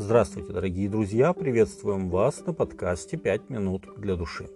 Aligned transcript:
Здравствуйте, 0.00 0.52
дорогие 0.52 0.88
друзья! 0.88 1.32
Приветствуем 1.32 2.08
вас 2.08 2.46
на 2.46 2.54
подкасте 2.54 3.16
«Пять 3.16 3.50
минут 3.50 3.88
для 3.96 4.14
души». 4.14 4.48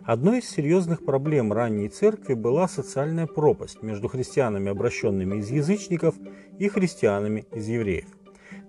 Одной 0.00 0.38
из 0.38 0.48
серьезных 0.48 1.04
проблем 1.04 1.52
ранней 1.52 1.90
церкви 1.90 2.32
была 2.32 2.66
социальная 2.68 3.26
пропасть 3.26 3.82
между 3.82 4.08
христианами, 4.08 4.70
обращенными 4.70 5.40
из 5.40 5.50
язычников, 5.50 6.14
и 6.58 6.68
христианами 6.68 7.46
из 7.52 7.68
евреев. 7.68 8.06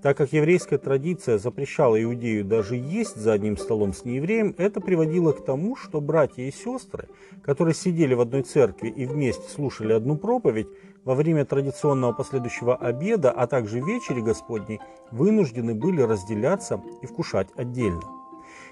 Так 0.02 0.16
как 0.16 0.32
еврейская 0.32 0.78
традиция 0.78 1.38
запрещала 1.38 2.02
иудею 2.02 2.46
даже 2.46 2.78
есть 2.78 3.18
за 3.18 3.34
одним 3.34 3.58
столом 3.58 3.94
с 3.94 4.06
неевреем, 4.06 4.56
это 4.58 4.80
приводило 4.80 5.34
к 5.34 5.44
тому, 5.44 5.76
что 5.76 6.00
братья 6.00 6.44
и 6.44 6.52
сестры, 6.52 7.10
которые 7.44 7.76
сидели 7.76 8.14
в 8.14 8.22
одной 8.22 8.44
церкви 8.44 8.88
и 8.88 9.06
вместе 9.06 9.50
слушали 9.50 9.92
одну 9.92 10.16
проповедь, 10.18 10.68
во 11.04 11.16
время 11.16 11.46
традиционного 11.46 12.14
последующего 12.14 12.76
обеда, 12.76 13.32
а 13.32 13.48
также 13.48 13.80
вечери 13.80 14.22
Господней, 14.22 14.80
вынуждены 15.12 15.74
были 15.74 16.02
разделяться 16.02 16.82
и 17.02 17.06
вкушать 17.06 17.48
отдельно. 17.56 18.02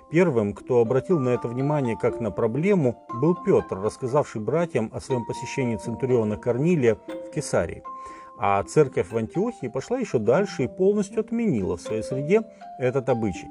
Первым, 0.09 0.53
кто 0.53 0.79
обратил 0.79 1.19
на 1.19 1.29
это 1.29 1.47
внимание 1.49 1.97
как 1.97 2.21
на 2.21 2.31
проблему, 2.31 3.05
был 3.13 3.35
Петр, 3.35 3.77
рассказавший 3.79 4.39
братьям 4.39 4.89
о 4.93 5.01
своем 5.01 5.25
посещении 5.25 5.75
Центуриона 5.75 6.37
Корнилия 6.37 6.95
в 6.95 7.31
Кесарии– 7.33 7.83
а 8.39 8.63
церковь 8.63 9.11
в 9.11 9.17
Антиохии 9.17 9.67
пошла 9.67 9.97
еще 9.97 10.19
дальше 10.19 10.63
и 10.63 10.67
полностью 10.67 11.21
отменила 11.21 11.77
в 11.77 11.81
своей 11.81 12.03
среде 12.03 12.43
этот 12.79 13.09
обычай. 13.09 13.47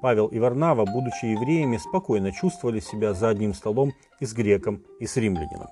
Павел 0.00 0.28
и 0.28 0.38
Варнава, 0.38 0.84
будучи 0.84 1.26
евреями, 1.26 1.76
спокойно 1.76 2.30
чувствовали 2.32 2.80
себя 2.80 3.14
за 3.14 3.30
одним 3.30 3.52
столом 3.52 3.92
и 4.20 4.26
с 4.26 4.32
греком, 4.32 4.84
и 5.00 5.06
с 5.06 5.16
римлянином. 5.16 5.68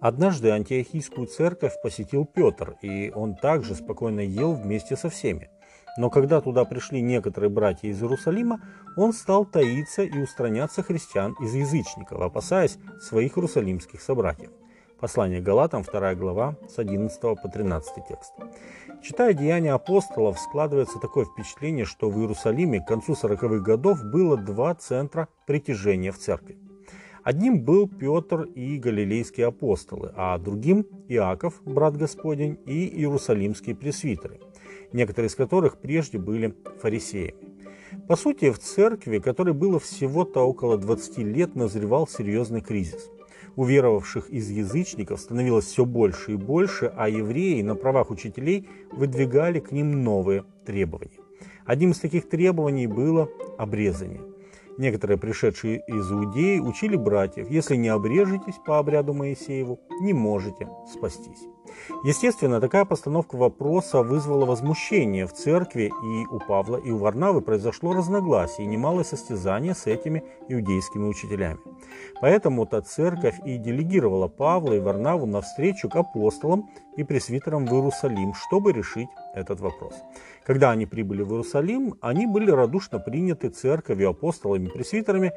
Однажды 0.00 0.50
антиохийскую 0.50 1.26
церковь 1.26 1.80
посетил 1.82 2.26
Петр, 2.26 2.76
и 2.82 3.10
он 3.14 3.36
также 3.36 3.74
спокойно 3.74 4.20
ел 4.20 4.52
вместе 4.52 4.96
со 4.96 5.08
всеми. 5.08 5.48
Но 5.96 6.10
когда 6.10 6.42
туда 6.42 6.64
пришли 6.64 7.00
некоторые 7.00 7.48
братья 7.48 7.88
из 7.88 8.02
Иерусалима, 8.02 8.60
он 8.96 9.14
стал 9.14 9.46
таиться 9.46 10.02
и 10.02 10.18
устраняться 10.18 10.82
христиан 10.82 11.34
из 11.40 11.54
язычников, 11.54 12.20
опасаясь 12.20 12.76
своих 13.00 13.38
иерусалимских 13.38 14.02
собратьев. 14.02 14.50
Послание 15.00 15.40
Галатам, 15.40 15.82
2 15.82 16.14
глава, 16.14 16.56
с 16.68 16.78
11 16.78 17.20
по 17.20 17.48
13 17.48 17.94
текст. 18.08 18.32
Читая 19.02 19.34
деяния 19.34 19.72
апостолов, 19.72 20.38
складывается 20.38 20.98
такое 20.98 21.24
впечатление, 21.24 21.84
что 21.84 22.08
в 22.08 22.18
Иерусалиме 22.18 22.80
к 22.80 22.86
концу 22.86 23.12
40-х 23.12 23.58
годов 23.58 24.02
было 24.04 24.36
два 24.36 24.74
центра 24.74 25.28
притяжения 25.46 26.12
в 26.12 26.18
церкви. 26.18 26.58
Одним 27.22 27.64
был 27.64 27.88
Петр 27.88 28.42
и 28.42 28.78
галилейские 28.78 29.46
апостолы, 29.48 30.12
а 30.14 30.38
другим– 30.38 30.86
Иаков, 31.08 31.60
брат 31.64 31.96
Господень, 31.96 32.58
и 32.64 32.86
иерусалимские 32.86 33.74
пресвитеры, 33.74 34.40
некоторые 34.92 35.28
из 35.28 35.34
которых 35.34 35.78
прежде 35.78 36.18
были 36.18 36.54
фарисеями. 36.80 37.54
По 38.08 38.16
сути, 38.16 38.50
в 38.50 38.58
церкви, 38.58 39.18
которой 39.18 39.54
было 39.54 39.78
всего-то 39.78 40.40
около 40.40 40.78
20 40.78 41.18
лет, 41.18 41.54
назревал 41.54 42.06
серьезный 42.06 42.60
кризис 42.60 43.10
уверовавших 43.56 44.30
из 44.30 44.50
язычников 44.50 45.20
становилось 45.20 45.66
все 45.66 45.84
больше 45.84 46.32
и 46.32 46.36
больше, 46.36 46.92
а 46.96 47.08
евреи 47.08 47.62
на 47.62 47.74
правах 47.74 48.10
учителей 48.10 48.68
выдвигали 48.92 49.60
к 49.60 49.72
ним 49.72 50.02
новые 50.02 50.44
требования. 50.64 51.20
Одним 51.64 51.92
из 51.92 51.98
таких 51.98 52.28
требований 52.28 52.86
было 52.86 53.28
обрезание. 53.58 54.20
Некоторые, 54.76 55.18
пришедшие 55.18 55.84
из 55.86 56.10
Иудеи, 56.10 56.58
учили 56.58 56.96
братьев, 56.96 57.48
если 57.48 57.76
не 57.76 57.88
обрежетесь 57.88 58.58
по 58.66 58.78
обряду 58.78 59.14
Моисееву, 59.14 59.80
не 60.00 60.12
можете 60.12 60.68
спастись. 60.92 61.46
Естественно, 62.02 62.60
такая 62.60 62.84
постановка 62.84 63.36
вопроса 63.36 64.02
вызвала 64.02 64.44
возмущение 64.44 65.26
в 65.26 65.32
церкви, 65.32 65.92
и 66.02 66.26
у 66.26 66.38
Павла 66.38 66.76
и 66.76 66.90
у 66.90 66.98
Варнавы 66.98 67.40
произошло 67.40 67.92
разногласие 67.92 68.66
и 68.66 68.68
немалое 68.68 69.04
состязание 69.04 69.74
с 69.74 69.86
этими 69.86 70.22
иудейскими 70.48 71.06
учителями. 71.06 71.58
Поэтому-то 72.20 72.80
церковь 72.82 73.36
и 73.44 73.56
делегировала 73.58 74.28
Павла 74.28 74.74
и 74.74 74.80
Варнаву 74.80 75.26
навстречу 75.26 75.88
к 75.88 75.96
апостолам 75.96 76.68
и 76.96 77.04
пресвитерам 77.04 77.66
в 77.66 77.72
Иерусалим, 77.72 78.34
чтобы 78.34 78.72
решить 78.72 79.08
этот 79.34 79.60
вопрос. 79.60 79.94
Когда 80.44 80.70
они 80.70 80.86
прибыли 80.86 81.22
в 81.22 81.30
Иерусалим, 81.30 81.94
они 82.00 82.26
были 82.26 82.50
радушно 82.50 82.98
приняты 82.98 83.48
церковью, 83.48 84.10
апостолами, 84.10 84.68
пресвитерами, 84.68 85.32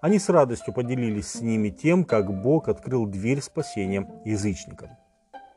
они 0.00 0.18
с 0.18 0.28
радостью 0.28 0.74
поделились 0.74 1.28
с 1.28 1.40
ними 1.40 1.68
тем, 1.68 2.04
как 2.04 2.42
Бог 2.42 2.68
открыл 2.68 3.06
дверь 3.06 3.40
спасения 3.40 4.08
язычникам. 4.24 4.90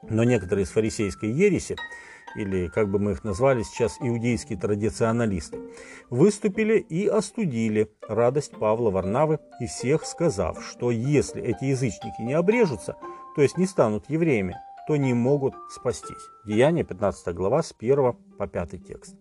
Но 0.10 0.24
некоторые 0.24 0.64
из 0.64 0.70
фарисейской 0.70 1.30
ереси, 1.32 1.76
или 2.36 2.68
как 2.68 2.90
бы 2.90 3.00
мы 3.00 3.12
их 3.14 3.24
назвали 3.24 3.64
сейчас, 3.64 3.98
иудейские 4.00 4.60
традиционалисты, 4.60 5.60
выступили 6.10 6.78
и 6.78 7.08
остудили 7.08 7.92
радость 8.08 8.52
Павла 8.52 8.92
Варнавы 8.92 9.40
и 9.60 9.68
всех, 9.68 10.06
сказав, 10.06 10.64
что 10.64 10.92
если 10.92 11.42
эти 11.42 11.66
язычники 11.66 12.22
не 12.22 12.34
обрежутся, 12.34 12.96
то 13.36 13.42
есть 13.42 13.58
не 13.58 13.66
станут 13.66 14.10
евреями, 14.10 14.56
то 14.88 14.96
не 14.96 15.14
могут 15.14 15.56
спастись. 15.72 16.30
Деяние 16.46 16.84
15 16.84 17.34
глава 17.34 17.64
с 17.64 17.74
1 17.78 18.14
по 18.38 18.48
5 18.48 18.86
текст. 18.86 19.16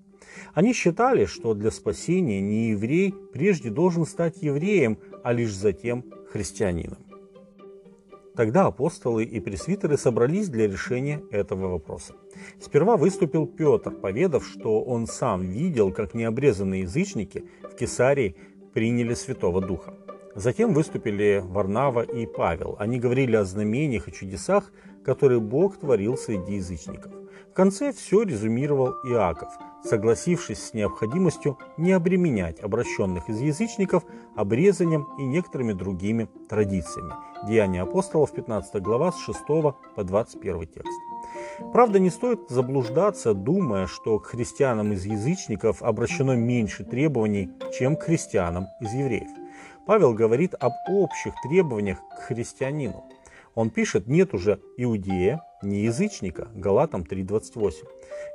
Они 0.53 0.73
считали, 0.73 1.27
что 1.27 1.55
для 1.55 1.71
спасения 1.71 2.41
не 2.41 2.71
еврей 2.71 3.15
прежде 3.33 3.71
должен 3.71 4.07
стать 4.07 4.43
евреем, 4.43 4.99
а 5.23 5.33
лишь 5.33 5.55
затем 5.55 6.05
христианином. 6.31 6.99
Тогда 8.37 8.67
апостолы 8.67 9.23
и 9.25 9.39
пресвитеры 9.39 9.97
собрались 9.97 10.49
для 10.49 10.67
решения 10.67 11.23
этого 11.31 11.69
вопроса. 11.69 12.15
Сперва 12.61 12.97
выступил 12.97 13.47
Петр, 13.47 13.93
поведав, 13.93 14.45
что 14.45 14.83
он 14.83 15.07
сам 15.07 15.43
видел, 15.43 15.93
как 15.93 16.15
необрезанные 16.15 16.83
язычники 16.83 17.45
в 17.63 17.77
Кесарии 17.77 18.35
приняли 18.73 19.15
Святого 19.15 19.61
Духа. 19.61 19.95
Затем 20.35 20.75
выступили 20.75 21.45
Варнава 21.45 22.01
и 22.01 22.27
Павел. 22.27 22.77
Они 22.81 22.99
говорили 22.99 23.37
о 23.37 23.45
знамениях 23.45 24.09
и 24.09 24.13
чудесах, 24.13 24.73
которые 25.05 25.41
Бог 25.41 25.77
творил 25.77 26.17
среди 26.17 26.55
язычников. 26.55 27.13
В 27.51 27.55
конце 27.55 27.93
все 27.93 28.23
резюмировал 28.23 28.95
Иаков, 29.05 29.51
согласившись 29.85 30.59
с 30.59 30.75
необходимостью 30.75 31.57
не 31.77 31.93
обременять 31.93 32.59
обращенных 32.59 33.29
из 33.29 33.41
язычников 33.41 34.03
обрезанием 34.35 35.07
и 35.21 35.23
некоторыми 35.23 35.73
другими 35.73 36.29
традициями. 36.49 37.13
Деяния 37.47 37.83
апостолов, 37.83 38.33
15 38.33 38.83
глава, 38.83 39.13
с 39.13 39.21
6 39.21 39.39
по 39.47 40.03
21 40.03 40.67
текст. 40.67 41.01
Правда, 41.73 42.01
не 42.01 42.11
стоит 42.11 42.49
заблуждаться, 42.49 43.35
думая, 43.35 43.87
что 43.87 44.19
к 44.19 44.27
христианам 44.27 44.93
из 44.93 45.05
язычников 45.05 45.81
обращено 45.81 46.35
меньше 46.35 46.83
требований, 46.85 47.51
чем 47.79 47.95
к 47.95 48.03
христианам 48.03 48.67
из 48.81 48.93
евреев. 48.93 49.44
Павел 49.87 50.15
говорит 50.15 50.55
об 50.59 50.73
общих 50.89 51.35
требованиях 51.43 51.99
к 52.09 52.23
христианину. 52.23 53.05
Он 53.55 53.71
пишет, 53.71 54.09
нет 54.09 54.35
уже 54.35 54.61
иудея, 54.77 55.43
не 55.63 55.85
язычника, 55.85 56.49
Галатам 56.55 57.03
3.28. 57.03 57.73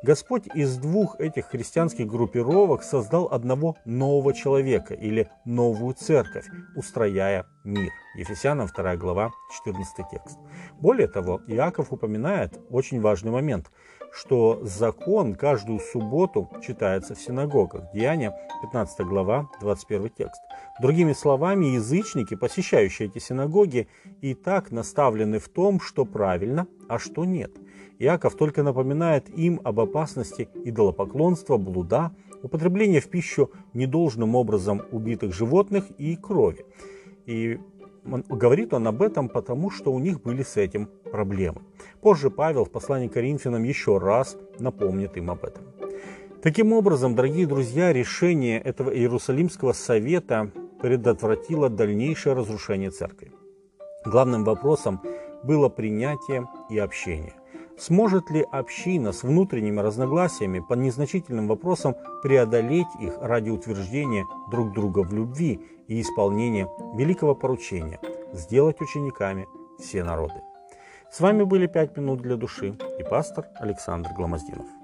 Господь 0.04 0.48
из 0.54 0.78
двух 0.78 1.20
этих 1.20 1.48
христианских 1.48 2.08
группировок 2.08 2.84
создал 2.84 3.28
одного 3.32 3.76
нового 3.84 4.34
человека 4.34 4.94
или 4.94 5.30
новую 5.44 5.94
церковь, 5.96 6.46
устрояя 6.76 7.46
мир. 7.64 7.92
Ефесянам 8.16 8.68
2 8.68 8.96
глава 8.98 9.32
14 9.52 10.10
текст. 10.10 10.38
Более 10.80 11.08
того, 11.08 11.42
Иаков 11.48 11.92
упоминает 11.92 12.60
очень 12.70 13.02
важный 13.02 13.32
момент, 13.32 13.72
что 14.12 14.60
закон 14.64 15.36
каждую 15.36 15.80
субботу 15.80 16.50
читается 16.66 17.16
в 17.16 17.22
синагогах. 17.22 17.92
Деяния 17.94 18.34
15 18.62 19.06
глава 19.06 19.50
21 19.62 20.10
текст. 20.10 20.42
Другими 20.82 21.14
словами, 21.14 21.66
язычники, 21.68 22.36
посещающие 22.36 23.08
эти 23.08 23.20
синагоги, 23.20 23.88
и 24.22 24.34
так 24.34 24.72
наставлены 24.72 25.40
в 25.40 25.50
том, 25.50 25.80
что 25.80 26.06
правильно, 26.06 26.68
а 26.88 26.98
что 26.98 27.26
нет. 27.26 27.52
Иаков 28.00 28.36
только 28.36 28.64
напоминает 28.64 29.30
им 29.30 29.60
об 29.64 29.80
опасности 29.80 30.50
идолопоклонства, 30.64 31.58
блуда, 31.58 32.12
употребления 32.42 33.02
в 33.02 33.10
пищу 33.10 33.52
недолжным 33.74 34.36
образом 34.36 34.82
убитых 34.92 35.34
животных 35.34 35.86
и 35.98 36.16
крови. 36.16 36.66
И 37.30 37.60
говорит 38.28 38.74
он 38.74 38.88
об 38.88 39.04
этом 39.04 39.30
потому, 39.30 39.70
что 39.70 39.94
у 39.94 40.00
них 40.00 40.24
были 40.24 40.42
с 40.42 40.58
этим 40.58 40.90
проблемы. 41.12 41.62
Позже 42.02 42.32
Павел 42.32 42.66
в 42.66 42.72
послании 42.72 43.08
к 43.08 43.14
Коринфянам 43.14 43.64
еще 43.64 44.00
раз 44.00 44.36
напомнит 44.58 45.16
им 45.16 45.30
об 45.30 45.44
этом. 45.44 45.64
Таким 46.42 46.74
образом, 46.74 47.14
дорогие 47.14 47.46
друзья, 47.46 47.94
решение 47.94 48.60
этого 48.60 48.90
Иерусалимского 48.90 49.74
совета 49.74 50.50
предотвратило 50.82 51.70
дальнейшее 51.70 52.34
разрушение 52.34 52.90
церкви. 52.90 53.32
Главным 54.06 54.44
вопросом 54.44 55.00
было 55.44 55.70
принятие 55.70 56.48
и 56.72 56.80
общение. 56.80 57.39
Сможет 57.80 58.30
ли 58.30 58.46
община 58.52 59.14
с 59.14 59.24
внутренними 59.24 59.80
разногласиями 59.80 60.60
по 60.60 60.74
незначительным 60.74 61.48
вопросам 61.48 61.96
преодолеть 62.22 62.88
их 63.00 63.18
ради 63.22 63.50
утверждения 63.50 64.26
друг 64.52 64.74
друга 64.74 65.00
в 65.00 65.14
любви 65.14 65.62
и 65.88 66.02
исполнения 66.02 66.68
великого 66.96 67.36
поручения– 67.36 68.00
сделать 68.34 68.82
учениками 68.82 69.48
все 69.80 70.04
народы? 70.04 70.42
С 71.10 71.22
вами 71.22 71.44
были 71.44 71.68
«Пять 71.68 71.96
минут 71.96 72.22
для 72.22 72.36
души» 72.36 72.78
и 73.00 73.04
пастор 73.04 73.48
Александр 73.56 74.10
Гломоздинов. 74.16 74.79